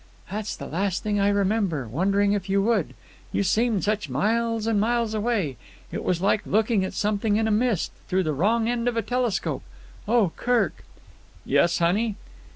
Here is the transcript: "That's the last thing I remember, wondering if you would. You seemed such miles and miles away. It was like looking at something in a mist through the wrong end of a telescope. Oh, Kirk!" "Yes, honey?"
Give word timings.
"That's 0.31 0.55
the 0.55 0.65
last 0.65 1.03
thing 1.03 1.19
I 1.19 1.29
remember, 1.29 1.87
wondering 1.87 2.33
if 2.33 2.49
you 2.49 2.59
would. 2.63 2.95
You 3.31 3.43
seemed 3.43 3.83
such 3.83 4.09
miles 4.09 4.65
and 4.65 4.79
miles 4.81 5.13
away. 5.13 5.57
It 5.91 6.03
was 6.03 6.19
like 6.23 6.41
looking 6.43 6.83
at 6.83 6.95
something 6.95 7.35
in 7.37 7.47
a 7.47 7.51
mist 7.51 7.91
through 8.07 8.23
the 8.23 8.33
wrong 8.33 8.67
end 8.67 8.87
of 8.87 8.97
a 8.97 9.03
telescope. 9.03 9.61
Oh, 10.07 10.31
Kirk!" 10.37 10.83
"Yes, 11.45 11.77
honey?" 11.77 12.15